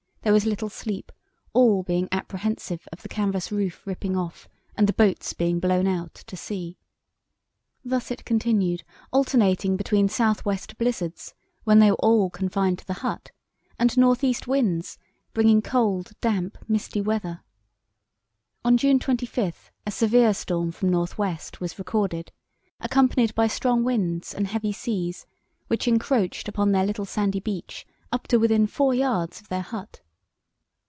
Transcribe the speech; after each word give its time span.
There 0.23 0.33
was 0.33 0.45
little 0.45 0.69
sleep, 0.69 1.11
all 1.51 1.81
being 1.81 2.07
apprehensive 2.11 2.87
of 2.93 3.01
the 3.01 3.09
canvas 3.09 3.51
roof 3.51 3.87
ripping 3.87 4.15
off, 4.15 4.47
and 4.77 4.85
the 4.85 4.93
boats 4.93 5.33
being 5.33 5.59
blown 5.59 5.87
out 5.87 6.13
to 6.13 6.37
sea." 6.37 6.77
Thus 7.83 8.11
it 8.11 8.23
continued, 8.23 8.83
alternating 9.11 9.77
between 9.77 10.07
south 10.07 10.45
west 10.45 10.77
blizzards, 10.77 11.33
when 11.63 11.79
they 11.79 11.89
were 11.89 11.97
all 11.97 12.29
confined 12.29 12.77
to 12.77 12.85
the 12.85 12.93
hut, 13.01 13.31
and 13.79 13.97
north 13.97 14.23
east 14.23 14.47
winds 14.47 14.99
bringing 15.33 15.59
cold, 15.59 16.11
damp, 16.21 16.55
misty 16.67 17.01
weather. 17.01 17.41
On 18.63 18.77
June 18.77 18.99
25 18.99 19.71
a 19.87 19.91
severe 19.91 20.35
storm 20.35 20.71
from 20.71 20.89
north 20.89 21.17
west 21.17 21.59
was 21.59 21.79
recorded, 21.79 22.31
accompanied 22.79 23.33
by 23.33 23.47
strong 23.47 23.83
winds 23.83 24.35
and 24.35 24.45
heavy 24.45 24.71
seas, 24.71 25.25
which 25.65 25.87
encroached 25.87 26.47
upon 26.47 26.73
their 26.73 26.85
little 26.85 27.05
sandy 27.05 27.39
beach 27.39 27.87
up 28.11 28.27
to 28.27 28.37
within 28.37 28.67
four 28.67 28.93
yards 28.93 29.41
of 29.41 29.49
their 29.49 29.61
hut. 29.63 29.99